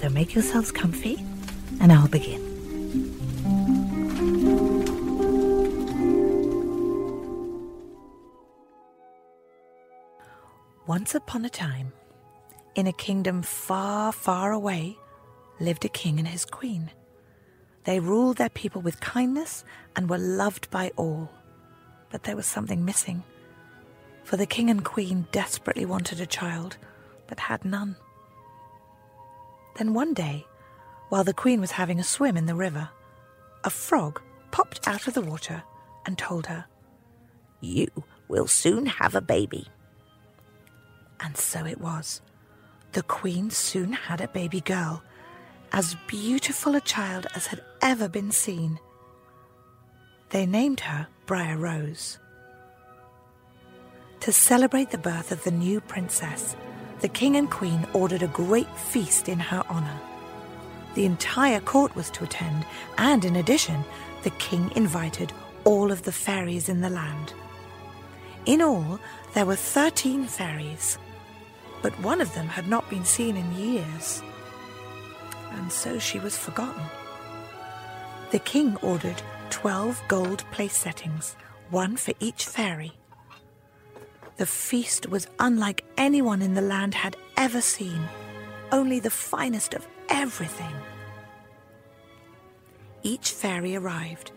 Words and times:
So 0.00 0.10
make 0.10 0.34
yourselves 0.34 0.70
comfy, 0.70 1.24
and 1.80 1.90
I'll 1.90 2.06
begin. 2.06 2.42
Once 10.86 11.14
upon 11.14 11.44
a 11.44 11.48
time, 11.48 11.92
in 12.74 12.86
a 12.86 12.92
kingdom 12.92 13.42
far, 13.42 14.12
far 14.12 14.52
away, 14.52 14.98
lived 15.58 15.84
a 15.84 15.88
king 15.88 16.18
and 16.18 16.28
his 16.28 16.44
queen. 16.44 16.90
They 17.84 17.98
ruled 17.98 18.36
their 18.36 18.50
people 18.50 18.82
with 18.82 19.00
kindness 19.00 19.64
and 19.96 20.10
were 20.10 20.18
loved 20.18 20.70
by 20.70 20.92
all. 20.96 21.30
But 22.10 22.24
there 22.24 22.36
was 22.36 22.46
something 22.46 22.84
missing, 22.84 23.24
for 24.24 24.36
the 24.36 24.46
king 24.46 24.68
and 24.70 24.84
queen 24.84 25.26
desperately 25.32 25.86
wanted 25.86 26.20
a 26.20 26.26
child, 26.26 26.76
but 27.26 27.40
had 27.40 27.64
none. 27.64 27.96
Then 29.76 29.92
one 29.92 30.14
day, 30.14 30.46
while 31.10 31.24
the 31.24 31.34
queen 31.34 31.60
was 31.60 31.72
having 31.72 32.00
a 32.00 32.04
swim 32.04 32.36
in 32.36 32.46
the 32.46 32.54
river, 32.54 32.88
a 33.62 33.70
frog 33.70 34.20
popped 34.50 34.88
out 34.88 35.06
of 35.06 35.14
the 35.14 35.20
water 35.20 35.62
and 36.06 36.16
told 36.16 36.46
her, 36.46 36.64
You 37.60 37.88
will 38.28 38.46
soon 38.46 38.86
have 38.86 39.14
a 39.14 39.20
baby. 39.20 39.68
And 41.20 41.36
so 41.36 41.64
it 41.66 41.80
was. 41.80 42.22
The 42.92 43.02
queen 43.02 43.50
soon 43.50 43.92
had 43.92 44.20
a 44.20 44.28
baby 44.28 44.60
girl, 44.60 45.02
as 45.72 45.96
beautiful 46.06 46.74
a 46.74 46.80
child 46.80 47.26
as 47.34 47.46
had 47.48 47.62
ever 47.82 48.08
been 48.08 48.30
seen. 48.30 48.78
They 50.30 50.46
named 50.46 50.80
her 50.80 51.06
Briar 51.26 51.58
Rose. 51.58 52.18
To 54.20 54.32
celebrate 54.32 54.90
the 54.90 54.98
birth 54.98 55.32
of 55.32 55.44
the 55.44 55.50
new 55.50 55.80
princess, 55.80 56.56
the 57.00 57.08
king 57.08 57.36
and 57.36 57.50
queen 57.50 57.86
ordered 57.92 58.22
a 58.22 58.28
great 58.28 58.70
feast 58.76 59.28
in 59.28 59.38
her 59.38 59.62
honor. 59.68 60.00
The 60.94 61.04
entire 61.04 61.60
court 61.60 61.94
was 61.94 62.10
to 62.10 62.24
attend, 62.24 62.64
and 62.96 63.24
in 63.24 63.36
addition, 63.36 63.84
the 64.22 64.30
king 64.30 64.72
invited 64.74 65.32
all 65.64 65.92
of 65.92 66.02
the 66.02 66.12
fairies 66.12 66.68
in 66.68 66.80
the 66.80 66.90
land. 66.90 67.34
In 68.46 68.62
all, 68.62 68.98
there 69.34 69.44
were 69.44 69.56
13 69.56 70.24
fairies, 70.24 70.98
but 71.82 71.92
one 72.00 72.20
of 72.20 72.32
them 72.34 72.48
had 72.48 72.68
not 72.68 72.88
been 72.88 73.04
seen 73.04 73.36
in 73.36 73.54
years, 73.54 74.22
and 75.52 75.70
so 75.70 75.98
she 75.98 76.18
was 76.18 76.38
forgotten. 76.38 76.82
The 78.30 78.38
king 78.38 78.76
ordered 78.82 79.20
12 79.50 80.02
gold 80.08 80.44
place 80.50 80.76
settings, 80.76 81.36
one 81.70 81.96
for 81.96 82.14
each 82.20 82.46
fairy. 82.46 82.92
The 84.36 84.46
feast 84.46 85.08
was 85.08 85.28
unlike 85.38 85.84
anyone 85.96 86.42
in 86.42 86.52
the 86.52 86.60
land 86.60 86.94
had 86.94 87.16
ever 87.38 87.62
seen, 87.62 88.00
only 88.70 89.00
the 89.00 89.10
finest 89.10 89.72
of 89.72 89.86
everything. 90.10 90.74
Each 93.02 93.30
fairy 93.30 93.76
arrived, 93.76 94.32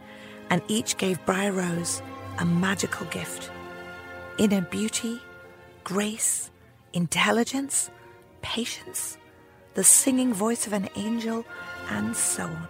and 0.50 0.61
each 0.70 0.97
gave 0.97 1.25
Briar 1.25 1.52
Rose 1.52 2.02
a 2.38 2.45
magical 2.45 3.05
gift 3.08 3.52
inner 4.37 4.61
beauty, 4.61 5.20
grace, 5.83 6.49
intelligence, 6.93 7.92
patience, 8.42 9.17
the 9.73 9.83
singing 9.83 10.33
voice 10.33 10.66
of 10.66 10.71
an 10.71 10.87
angel, 10.95 11.45
and 11.89 12.16
so 12.16 12.43
on. 12.43 12.67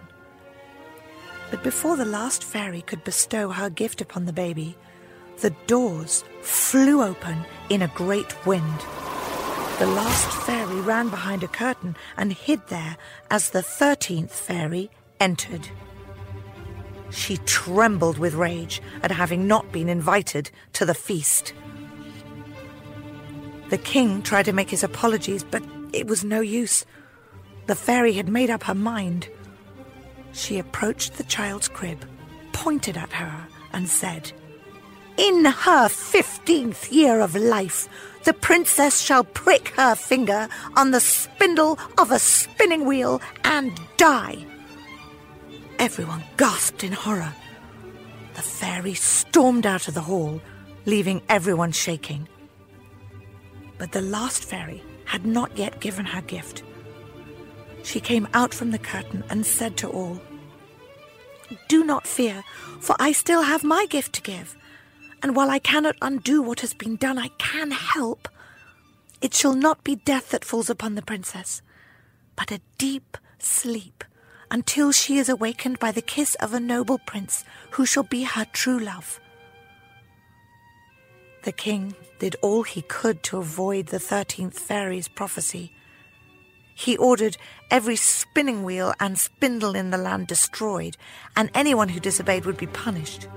But 1.52 1.62
before 1.62 1.96
the 1.96 2.04
last 2.04 2.42
fairy 2.42 2.82
could 2.82 3.04
bestow 3.04 3.50
her 3.50 3.70
gift 3.70 4.00
upon 4.00 4.26
the 4.26 4.32
baby, 4.32 4.76
the 5.40 5.50
doors 5.66 6.24
flew 6.42 7.02
open 7.02 7.44
in 7.68 7.82
a 7.82 7.88
great 7.88 8.46
wind. 8.46 8.80
The 9.78 9.86
last 9.86 10.28
fairy 10.44 10.80
ran 10.80 11.08
behind 11.08 11.42
a 11.42 11.48
curtain 11.48 11.96
and 12.16 12.32
hid 12.32 12.66
there 12.68 12.96
as 13.30 13.50
the 13.50 13.62
thirteenth 13.62 14.32
fairy 14.32 14.90
entered. 15.18 15.68
She 17.10 17.38
trembled 17.38 18.18
with 18.18 18.34
rage 18.34 18.82
at 19.02 19.10
having 19.10 19.46
not 19.46 19.72
been 19.72 19.88
invited 19.88 20.50
to 20.74 20.84
the 20.84 20.94
feast. 20.94 21.54
The 23.70 23.78
king 23.78 24.22
tried 24.22 24.44
to 24.44 24.52
make 24.52 24.70
his 24.70 24.84
apologies, 24.84 25.44
but 25.44 25.62
it 25.92 26.06
was 26.06 26.24
no 26.24 26.40
use. 26.40 26.84
The 27.66 27.74
fairy 27.74 28.12
had 28.12 28.28
made 28.28 28.50
up 28.50 28.64
her 28.64 28.74
mind. 28.74 29.28
She 30.32 30.58
approached 30.58 31.14
the 31.14 31.24
child's 31.24 31.68
crib, 31.68 32.04
pointed 32.52 32.96
at 32.96 33.12
her, 33.12 33.48
and 33.72 33.88
said, 33.88 34.32
In 35.20 35.44
her 35.44 35.90
fifteenth 35.90 36.90
year 36.90 37.20
of 37.20 37.34
life, 37.36 37.90
the 38.24 38.32
princess 38.32 39.02
shall 39.02 39.22
prick 39.22 39.68
her 39.76 39.94
finger 39.94 40.48
on 40.78 40.92
the 40.92 41.00
spindle 41.00 41.78
of 41.98 42.10
a 42.10 42.18
spinning 42.18 42.86
wheel 42.86 43.20
and 43.44 43.78
die. 43.98 44.38
Everyone 45.78 46.24
gasped 46.38 46.84
in 46.84 46.92
horror. 46.92 47.34
The 48.32 48.40
fairy 48.40 48.94
stormed 48.94 49.66
out 49.66 49.88
of 49.88 49.92
the 49.92 50.00
hall, 50.00 50.40
leaving 50.86 51.20
everyone 51.28 51.72
shaking. 51.72 52.26
But 53.76 53.92
the 53.92 54.00
last 54.00 54.42
fairy 54.42 54.82
had 55.04 55.26
not 55.26 55.54
yet 55.54 55.80
given 55.80 56.06
her 56.06 56.22
gift. 56.22 56.62
She 57.82 58.00
came 58.00 58.26
out 58.32 58.54
from 58.54 58.70
the 58.70 58.78
curtain 58.78 59.22
and 59.28 59.44
said 59.44 59.76
to 59.78 59.88
all, 59.90 60.18
Do 61.68 61.84
not 61.84 62.06
fear, 62.06 62.42
for 62.80 62.96
I 62.98 63.12
still 63.12 63.42
have 63.42 63.62
my 63.62 63.84
gift 63.90 64.14
to 64.14 64.22
give. 64.22 64.56
And 65.22 65.36
while 65.36 65.50
I 65.50 65.58
cannot 65.58 65.96
undo 66.00 66.40
what 66.40 66.60
has 66.60 66.72
been 66.72 66.96
done, 66.96 67.18
I 67.18 67.28
can 67.38 67.70
help. 67.70 68.28
It 69.20 69.34
shall 69.34 69.54
not 69.54 69.84
be 69.84 69.96
death 69.96 70.30
that 70.30 70.44
falls 70.44 70.70
upon 70.70 70.94
the 70.94 71.02
princess, 71.02 71.60
but 72.36 72.50
a 72.50 72.60
deep 72.78 73.18
sleep 73.38 74.02
until 74.50 74.92
she 74.92 75.18
is 75.18 75.28
awakened 75.28 75.78
by 75.78 75.92
the 75.92 76.02
kiss 76.02 76.34
of 76.36 76.54
a 76.54 76.60
noble 76.60 76.98
prince 76.98 77.44
who 77.72 77.84
shall 77.84 78.02
be 78.02 78.24
her 78.24 78.46
true 78.52 78.78
love. 78.78 79.20
The 81.42 81.52
king 81.52 81.94
did 82.18 82.36
all 82.42 82.62
he 82.62 82.82
could 82.82 83.22
to 83.24 83.38
avoid 83.38 83.86
the 83.86 83.98
thirteenth 83.98 84.58
fairy's 84.58 85.08
prophecy. 85.08 85.72
He 86.74 86.96
ordered 86.96 87.36
every 87.70 87.96
spinning 87.96 88.64
wheel 88.64 88.94
and 88.98 89.18
spindle 89.18 89.74
in 89.74 89.90
the 89.90 89.98
land 89.98 90.26
destroyed, 90.26 90.96
and 91.36 91.50
anyone 91.54 91.90
who 91.90 92.00
disobeyed 92.00 92.46
would 92.46 92.56
be 92.56 92.66
punished. 92.66 93.28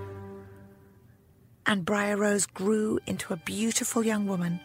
And 1.66 1.85
Briar 1.85 2.18
Rose 2.18 2.46
grew 2.46 3.00
into 3.07 3.34
a 3.34 3.38
beautiful 3.38 4.06
young 4.06 4.28
woman, 4.28 4.59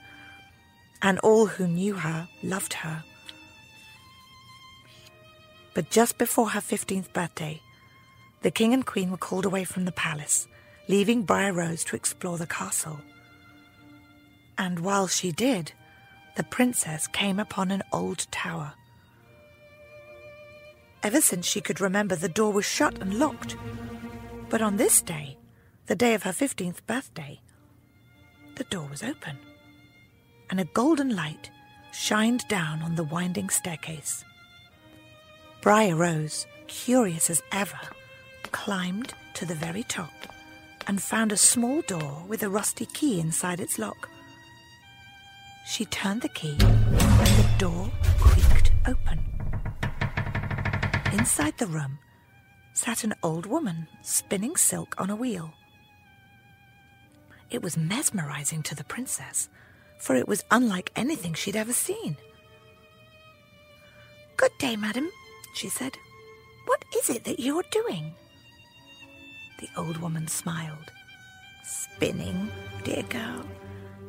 and 1.01 1.19
all 1.21 1.47
who 1.47 1.67
knew 1.67 1.95
her 1.95 2.29
loved 2.43 2.75
her. 2.75 3.05
But 5.75 5.91
just 5.91 6.19
before 6.19 6.51
her 6.51 6.61
15th 6.61 7.13
birthday, 7.13 7.63
the 8.43 8.51
king 8.51 8.75
and 8.75 8.85
queen 8.85 9.11
were 9.11 9.17
called 9.17 9.45
away 9.45 9.65
from 9.65 9.85
the 9.85 9.93
palace, 9.93 10.49
leaving 10.89 11.23
Briar 11.23 11.53
Rose 11.53 11.85
to 11.85 11.97
explore 11.97 12.37
the 12.37 12.47
castle. 12.47 12.99
And 14.57 14.81
while 14.81 15.07
she 15.07 15.31
did, 15.31 15.73
the 16.37 16.43
princess 16.43 17.07
came 17.07 17.39
upon 17.39 17.71
an 17.71 17.83
old 17.93 18.27
tower. 18.33 18.75
Ever 21.05 21.21
since 21.21 21.47
she 21.47 21.61
could 21.61 21.81
remember, 21.81 22.17
the 22.17 22.29
door 22.29 22.53
was 22.53 22.65
shut 22.65 22.99
and 23.01 23.21
locked. 23.21 23.57
But 24.51 24.63
on 24.63 24.77
this 24.77 25.01
day, 25.01 25.38
the 25.89 25.97
day 25.97 26.13
of 26.13 26.23
her 26.23 26.33
15th 26.33 26.85
birthday, 26.87 27.41
the 28.57 28.65
door 28.65 28.87
was 28.91 29.03
open, 29.03 29.39
and 30.51 30.61
a 30.61 30.67
golden 30.67 31.17
light 31.17 31.51
shined 31.93 32.47
down 32.49 32.83
on 32.83 32.95
the 32.95 33.05
winding 33.05 33.49
staircase. 33.49 34.23
Briar 35.63 35.97
Rose, 35.97 36.47
curious 36.67 37.31
as 37.31 37.43
ever, 37.53 37.81
climbed 38.53 39.15
to 39.33 39.47
the 39.47 39.55
very 39.55 39.83
top 39.83 40.13
and 40.87 41.03
found 41.03 41.33
a 41.33 41.39
small 41.39 41.81
door 41.83 42.23
with 42.29 42.43
a 42.43 42.51
rusty 42.51 42.85
key 42.85 43.19
inside 43.19 43.59
its 43.59 43.79
lock. 43.79 44.11
She 45.67 45.87
turned 45.87 46.21
the 46.21 46.29
key 46.29 46.57
and 46.61 47.27
the 47.27 47.49
door 47.57 47.91
creaked 48.19 48.73
open. 48.87 49.21
Inside 51.13 51.57
the 51.57 51.67
room 51.67 51.99
sat 52.75 53.05
an 53.05 53.15
old 53.23 53.47
woman 53.47 53.89
spinning 54.03 54.55
silk 54.57 54.95
on 54.99 55.09
a 55.09 55.17
wheel. 55.17 55.55
It 57.51 57.63
was 57.63 57.77
mesmerizing 57.77 58.63
to 58.65 58.75
the 58.75 58.85
princess, 58.85 59.49
for 59.99 60.15
it 60.15 60.29
was 60.29 60.45
unlike 60.51 60.93
anything 60.95 61.35
she'd 61.35 61.57
ever 61.57 61.73
seen. 61.73 62.17
Good 64.37 64.53
day, 64.59 64.77
madam, 64.77 65.11
she 65.55 65.69
said. 65.69 65.97
What 66.67 66.85
is 66.97 67.09
it 67.11 67.25
that 67.25 67.41
you're 67.41 67.65
doing? 67.71 68.13
The 69.61 69.69
old 69.77 69.97
woman 69.97 70.29
smiled. 70.29 70.93
Spinning, 71.65 72.51
dear 72.85 73.03
girl. 73.05 73.45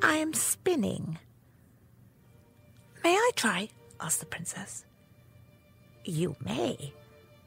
I 0.03 0.17
am 0.17 0.33
spinning. 0.33 1.17
May 3.03 3.13
I 3.13 3.31
try? 3.35 3.69
asked 3.99 4.19
the 4.19 4.25
princess. 4.25 4.85
You 6.03 6.35
may, 6.43 6.93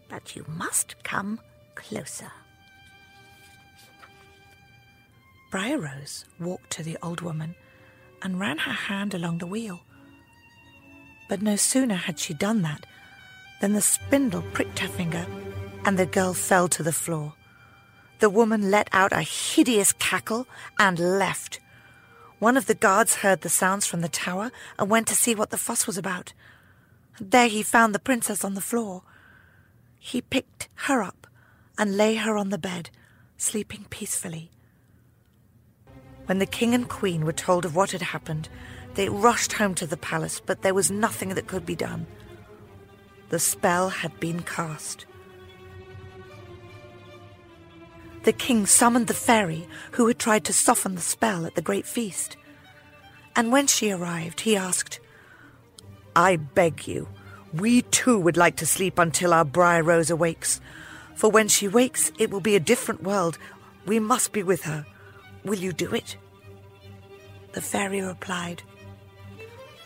but 0.09 0.35
you 0.35 0.45
must 0.49 1.03
come 1.05 1.41
closer. 1.75 2.31
Briar 5.53 5.79
Rose 5.79 6.25
walked 6.41 6.71
to 6.71 6.83
the 6.83 6.97
old 7.03 7.21
woman 7.21 7.55
and 8.23 8.41
ran 8.41 8.57
her 8.57 8.73
hand 8.73 9.13
along 9.13 9.37
the 9.37 9.47
wheel. 9.47 9.83
But 11.29 11.43
no 11.43 11.57
sooner 11.57 11.95
had 11.95 12.19
she 12.19 12.33
done 12.33 12.63
that 12.63 12.87
than 13.61 13.75
the 13.75 13.83
spindle 13.83 14.41
pricked 14.55 14.79
her 14.79 14.89
finger 14.89 15.27
and 15.85 15.99
the 15.99 16.07
girl 16.07 16.33
fell 16.33 16.69
to 16.69 16.83
the 16.83 16.91
floor. 16.91 17.35
The 18.21 18.31
woman 18.31 18.71
let 18.71 18.89
out 18.93 19.13
a 19.13 19.21
hideous 19.21 19.93
cackle 19.93 20.47
and 20.79 20.99
left. 21.19 21.61
One 22.39 22.57
of 22.57 22.65
the 22.65 22.75
guards 22.75 23.17
heard 23.17 23.43
the 23.43 23.51
sounds 23.51 23.87
from 23.87 24.01
the 24.01 24.09
tower 24.09 24.53
and 24.79 24.89
went 24.89 25.07
to 25.09 25.15
see 25.15 25.35
what 25.35 25.51
the 25.51 25.59
fuss 25.59 25.87
was 25.87 25.99
about. 25.99 26.33
There 27.21 27.49
he 27.49 27.63
found 27.63 27.95
the 27.95 27.99
princess 27.99 28.43
on 28.43 28.55
the 28.55 28.63
floor. 28.63 29.03
He 29.99 30.23
picked 30.23 30.71
her 30.87 31.03
up 31.03 31.27
and 31.77 31.99
lay 31.99 32.15
her 32.15 32.39
on 32.39 32.49
the 32.49 32.57
bed, 32.57 32.89
sleeping 33.37 33.85
peacefully. 33.91 34.51
When 36.33 36.39
the 36.39 36.47
king 36.47 36.73
and 36.73 36.89
queen 36.89 37.27
were 37.27 37.35
told 37.35 37.67
of 37.67 37.77
what 37.77 37.91
had 37.91 38.01
happened, 38.01 38.49
they 38.95 39.11
rushed 39.11 39.53
home 39.53 39.75
to 39.75 39.87
the 39.87 39.99
palace, 39.99 40.41
but 40.41 40.63
there 40.63 40.73
was 40.73 40.91
nothing 40.91 41.29
that 41.35 41.47
could 41.47 41.67
be 41.67 41.77
done. 41.77 42.07
The 43.29 43.39
spell 43.39 43.91
had 43.91 44.19
been 44.19 44.41
cast. 44.41 45.05
The 48.23 48.33
king 48.33 48.65
summoned 48.65 49.09
the 49.09 49.13
fairy 49.13 49.69
who 49.91 50.07
had 50.07 50.19
tried 50.19 50.47
to 50.47 50.55
soften 50.55 50.95
the 50.95 51.03
spell 51.03 51.45
at 51.45 51.55
the 51.55 51.61
great 51.61 51.85
feast. 51.85 52.39
And 53.37 53.53
when 53.53 53.67
she 53.67 53.91
arrived, 53.91 54.41
he 54.41 54.57
asked, 54.57 55.01
I 56.17 56.37
beg 56.37 56.89
you, 56.89 57.09
we 57.53 57.83
too 57.83 58.19
would 58.19 58.39
like 58.39 58.57
to 58.57 58.65
sleep 58.65 58.99
until 58.99 59.35
our 59.35 59.45
Briar 59.45 59.83
Rose 59.83 60.09
awakes. 60.09 60.63
For 61.15 61.31
when 61.31 61.49
she 61.49 61.69
wakes, 61.69 62.11
it 62.19 62.31
will 62.31 62.41
be 62.41 62.57
a 62.57 62.69
different 62.73 63.03
world. 63.03 63.37
We 63.85 63.99
must 64.01 64.33
be 64.33 64.43
with 64.43 64.63
her. 64.63 64.87
Will 65.45 65.59
you 65.59 65.75
do 65.75 65.93
it? 65.93 66.17
The 67.53 67.61
fairy 67.61 68.01
replied, 68.01 68.63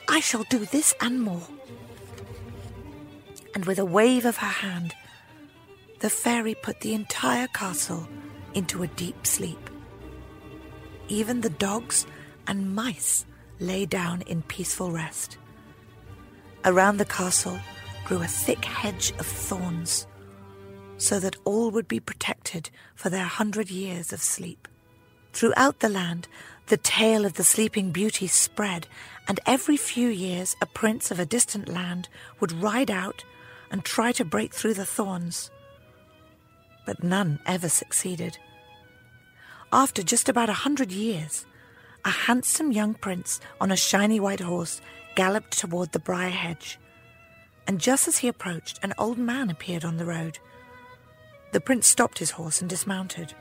I 0.09 0.21
shall 0.21 0.45
do 0.45 0.65
this 0.65 0.95
and 1.01 1.21
more. 1.21 1.47
And 3.55 3.65
with 3.65 3.79
a 3.79 3.85
wave 3.85 4.25
of 4.25 4.37
her 4.37 4.47
hand, 4.47 4.95
the 6.01 6.11
fairy 6.11 6.55
put 6.55 6.81
the 6.81 6.95
entire 6.95 7.49
castle 7.49 8.09
into 8.55 8.83
a 8.83 8.87
deep 8.89 9.27
sleep. 9.27 9.71
Even 11.09 11.41
the 11.41 11.51
dogs 11.51 12.07
and 12.47 12.75
mice 12.75 13.27
lay 13.59 13.87
down 13.87 14.23
in 14.23 14.43
peaceful 14.43 14.93
rest. 14.93 15.39
Around 16.65 16.99
the 16.99 17.05
castle 17.05 17.59
grew 18.05 18.23
a 18.23 18.27
thick 18.27 18.65
hedge 18.65 19.13
of 19.19 19.27
thorns, 19.27 20.07
so 20.99 21.19
that 21.19 21.37
all 21.45 21.71
would 21.71 21.89
be 21.89 22.01
protected 22.01 22.71
for 22.95 23.11
their 23.11 23.25
hundred 23.25 23.71
years 23.71 24.13
of 24.13 24.23
sleep. 24.23 24.69
Throughout 25.33 25.81
the 25.81 25.89
land, 25.89 26.29
the 26.67 26.77
tale 26.77 27.25
of 27.25 27.35
the 27.35 27.45
Sleeping 27.45 27.93
Beauty 27.93 28.27
spread, 28.27 28.89
and 29.29 29.39
every 29.47 29.77
few 29.77 30.09
years 30.09 30.57
a 30.61 30.67
prince 30.67 31.11
of 31.11 31.21
a 31.21 31.27
distant 31.27 31.69
land 31.69 32.09
would 32.41 32.51
ride 32.51 32.91
out 32.91 33.25
and 33.71 33.85
try 33.85 34.13
to 34.13 34.25
break 34.25 34.53
through 34.53 34.75
the 34.75 34.85
thorns. 34.85 35.51
But 36.85 37.05
none 37.05 37.39
ever 37.47 37.69
succeeded. 37.69 38.39
After 39.73 40.03
just 40.03 40.29
about 40.29 40.49
a 40.49 40.55
hundred 40.65 40.91
years, 40.91 41.47
a 42.05 42.11
handsome 42.11 42.73
young 42.73 42.95
prince 42.95 43.41
on 43.61 43.71
a 43.71 43.77
shiny 43.77 44.19
white 44.21 44.41
horse 44.41 44.81
galloped 45.15 45.59
toward 45.59 45.93
the 45.93 45.99
briar 45.99 46.31
hedge. 46.31 46.79
And 47.67 47.81
just 47.81 48.07
as 48.07 48.19
he 48.19 48.29
approached, 48.29 48.79
an 48.83 48.95
old 48.99 49.19
man 49.19 49.51
appeared 49.51 49.85
on 49.85 49.97
the 49.97 50.05
road. 50.05 50.39
The 51.53 51.61
prince 51.61 51.87
stopped 51.87 52.19
his 52.19 52.33
horse 52.33 52.61
and 52.61 52.71
dismounted. 52.71 53.35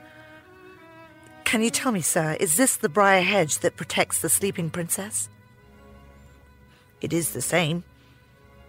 Can 1.46 1.62
you 1.62 1.70
tell 1.70 1.92
me, 1.92 2.00
sir, 2.00 2.36
is 2.40 2.56
this 2.56 2.76
the 2.76 2.88
briar 2.88 3.22
hedge 3.22 3.60
that 3.60 3.76
protects 3.76 4.20
the 4.20 4.28
sleeping 4.28 4.68
princess? 4.68 5.28
It 7.00 7.12
is 7.12 7.30
the 7.30 7.40
same. 7.40 7.84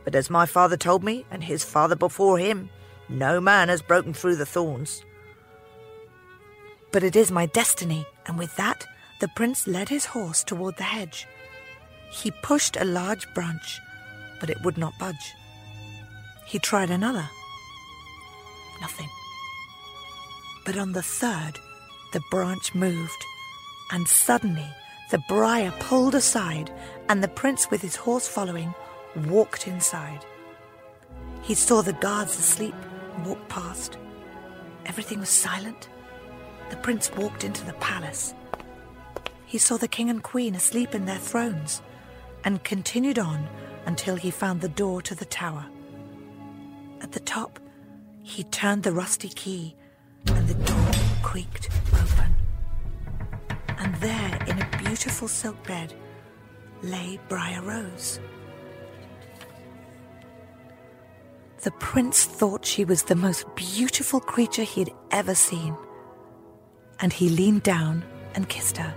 But 0.03 0.13
as 0.13 0.29
my 0.29 0.45
father 0.45 0.77
told 0.77 1.03
me, 1.03 1.25
and 1.31 1.43
his 1.43 1.63
father 1.63 1.95
before 1.95 2.37
him, 2.37 2.69
no 3.09 3.41
man 3.41 3.69
has 3.69 3.81
broken 3.81 4.13
through 4.13 4.35
the 4.35 4.45
thorns. 4.45 5.03
But 6.91 7.01
it 7.01 7.15
is 7.15 7.31
my 7.31 7.47
destiny, 7.47 8.05
and 8.27 8.37
with 8.37 8.55
that, 8.57 8.85
the 9.21 9.27
prince 9.35 9.65
led 9.65 9.89
his 9.89 10.05
horse 10.05 10.43
toward 10.43 10.77
the 10.77 10.83
hedge. 10.83 11.25
He 12.11 12.29
pushed 12.43 12.77
a 12.77 12.85
large 12.85 13.27
branch, 13.33 13.79
but 14.39 14.51
it 14.51 14.63
would 14.63 14.77
not 14.77 14.99
budge. 14.99 15.33
He 16.45 16.59
tried 16.59 16.91
another. 16.91 17.27
Nothing. 18.81 19.09
But 20.63 20.77
on 20.77 20.91
the 20.91 21.01
third, 21.01 21.59
the 22.17 22.23
branch 22.31 22.73
moved, 22.73 23.27
and 23.91 24.07
suddenly 24.07 24.65
the 25.11 25.21
briar 25.27 25.71
pulled 25.79 26.15
aside, 26.15 26.73
and 27.09 27.23
the 27.23 27.27
prince, 27.27 27.69
with 27.69 27.79
his 27.83 27.95
horse 27.95 28.27
following, 28.27 28.73
walked 29.27 29.67
inside. 29.67 30.25
He 31.43 31.53
saw 31.53 31.83
the 31.83 31.93
guards 31.93 32.39
asleep 32.39 32.73
walk 33.23 33.47
past. 33.49 33.99
Everything 34.87 35.19
was 35.19 35.29
silent. 35.29 35.89
The 36.71 36.77
prince 36.77 37.11
walked 37.11 37.43
into 37.43 37.63
the 37.63 37.73
palace. 37.73 38.33
He 39.45 39.59
saw 39.59 39.77
the 39.77 39.87
king 39.87 40.09
and 40.09 40.23
queen 40.23 40.55
asleep 40.55 40.95
in 40.95 41.05
their 41.05 41.19
thrones 41.19 41.83
and 42.43 42.63
continued 42.63 43.19
on 43.19 43.47
until 43.85 44.15
he 44.15 44.31
found 44.31 44.61
the 44.61 44.69
door 44.69 45.03
to 45.03 45.13
the 45.13 45.25
tower. 45.25 45.67
At 46.99 47.11
the 47.11 47.19
top, 47.19 47.59
he 48.23 48.43
turned 48.43 48.81
the 48.81 48.91
rusty 48.91 49.29
key 49.29 49.75
and 50.25 50.47
the 50.47 50.55
door 50.55 50.86
creaked 51.27 51.69
open. 51.91 52.33
And 53.77 53.93
there, 53.95 54.39
in 54.47 54.61
a 54.61 54.77
beautiful 54.77 55.27
silk 55.27 55.61
bed, 55.67 55.93
lay 56.81 57.19
Briar 57.27 57.61
Rose. 57.61 58.21
The 61.63 61.71
prince 61.71 62.23
thought 62.23 62.65
she 62.65 62.85
was 62.85 63.03
the 63.03 63.17
most 63.17 63.43
beautiful 63.57 64.21
creature 64.21 64.63
he'd 64.63 64.93
ever 65.11 65.35
seen, 65.35 65.75
and 67.01 67.11
he 67.11 67.27
leaned 67.27 67.63
down 67.63 68.05
and 68.33 68.47
kissed 68.47 68.77
her. 68.77 68.95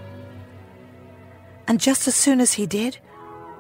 And 1.66 1.80
just 1.80 2.06
as 2.06 2.14
soon 2.14 2.40
as 2.40 2.52
he 2.52 2.64
did, 2.64 2.96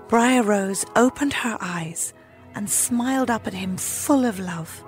Briar 0.06 0.44
Rose 0.44 0.86
opened 0.94 1.32
her 1.32 1.58
eyes 1.60 2.14
and 2.54 2.70
smiled 2.70 3.30
up 3.30 3.48
at 3.48 3.52
him 3.52 3.76
full 3.76 4.24
of 4.24 4.38
love. 4.38 4.84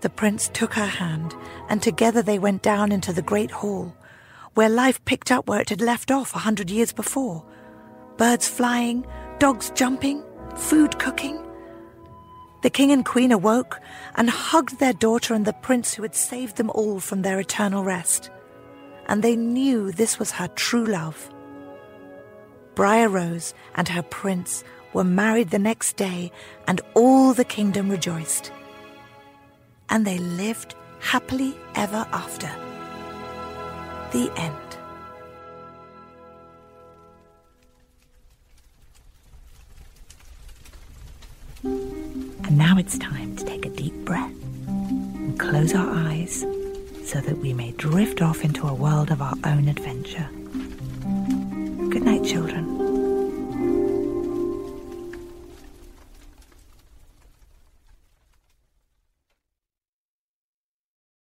The 0.00 0.10
prince 0.10 0.48
took 0.52 0.74
her 0.74 0.86
hand, 0.86 1.34
and 1.68 1.82
together 1.82 2.22
they 2.22 2.38
went 2.38 2.62
down 2.62 2.92
into 2.92 3.12
the 3.12 3.22
great 3.22 3.50
hall, 3.50 3.96
where 4.54 4.68
life 4.68 5.04
picked 5.04 5.32
up 5.32 5.48
where 5.48 5.60
it 5.60 5.70
had 5.70 5.80
left 5.80 6.10
off 6.10 6.34
a 6.34 6.38
hundred 6.38 6.70
years 6.70 6.92
before. 6.92 7.44
Birds 8.16 8.48
flying, 8.48 9.06
dogs 9.38 9.70
jumping, 9.74 10.22
food 10.56 10.98
cooking. 10.98 11.44
The 12.62 12.70
king 12.70 12.90
and 12.90 13.04
queen 13.04 13.32
awoke 13.32 13.80
and 14.16 14.28
hugged 14.28 14.78
their 14.78 14.92
daughter 14.92 15.34
and 15.34 15.44
the 15.44 15.52
prince 15.52 15.94
who 15.94 16.02
had 16.02 16.14
saved 16.14 16.56
them 16.56 16.70
all 16.70 16.98
from 16.98 17.22
their 17.22 17.38
eternal 17.38 17.84
rest. 17.84 18.30
And 19.06 19.22
they 19.22 19.36
knew 19.36 19.92
this 19.92 20.18
was 20.18 20.32
her 20.32 20.48
true 20.48 20.84
love. 20.84 21.30
Briar 22.74 23.08
Rose 23.08 23.54
and 23.74 23.88
her 23.88 24.02
prince 24.02 24.64
were 24.92 25.04
married 25.04 25.50
the 25.50 25.58
next 25.58 25.96
day, 25.96 26.32
and 26.66 26.80
all 26.94 27.32
the 27.32 27.44
kingdom 27.44 27.88
rejoiced. 27.88 28.52
And 29.90 30.06
they 30.06 30.18
lived 30.18 30.74
happily 31.00 31.56
ever 31.74 32.06
after. 32.12 32.50
The 34.12 34.30
end. 34.36 34.54
And 41.64 42.56
now 42.56 42.78
it's 42.78 42.98
time 42.98 43.36
to 43.36 43.44
take 43.44 43.66
a 43.66 43.70
deep 43.70 43.94
breath 44.04 44.32
and 44.66 45.38
close 45.38 45.74
our 45.74 45.90
eyes 45.90 46.44
so 47.04 47.20
that 47.20 47.38
we 47.38 47.52
may 47.52 47.72
drift 47.72 48.22
off 48.22 48.44
into 48.44 48.66
a 48.66 48.74
world 48.74 49.10
of 49.10 49.22
our 49.22 49.34
own 49.44 49.68
adventure. 49.68 50.28
Good 51.90 52.02
night, 52.02 52.24
children. 52.24 52.77